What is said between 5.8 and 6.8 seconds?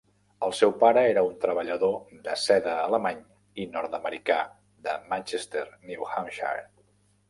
New Hampshire.